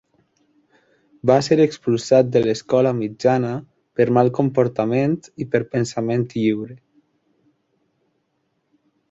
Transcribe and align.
Va 1.31 1.33
ser 1.47 1.57
expulsat 1.65 2.31
de 2.35 2.41
l'escola 2.45 2.93
mitjana 3.01 3.51
per 4.01 4.09
mal 4.19 4.33
comportament 4.39 5.15
i 5.45 5.49
per 5.53 5.63
pensament 5.77 6.27
lliure. 6.39 6.81